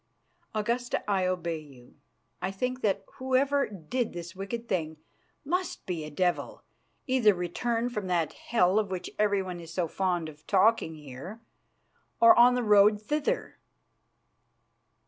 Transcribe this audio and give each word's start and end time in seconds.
"Augusta, 0.55 1.07
I 1.07 1.27
obey 1.27 1.59
you. 1.59 1.93
I 2.41 2.49
think 2.49 2.81
that 2.81 3.03
whoever 3.19 3.67
did 3.67 4.13
this 4.13 4.35
wicked 4.35 4.67
thing 4.67 4.97
must 5.45 5.85
be 5.85 6.03
a 6.03 6.09
devil, 6.09 6.63
either 7.05 7.35
returned 7.35 7.93
from 7.93 8.07
that 8.07 8.33
hell 8.33 8.79
of 8.79 8.89
which 8.89 9.11
everyone 9.19 9.59
is 9.59 9.71
so 9.71 9.87
fond 9.87 10.27
of 10.27 10.47
talking 10.47 10.95
here, 10.95 11.39
or 12.19 12.35
on 12.35 12.55
the 12.55 12.63
road 12.63 12.99
thither." 12.99 13.59